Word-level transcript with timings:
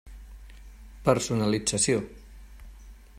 Personalització. 1.09 2.01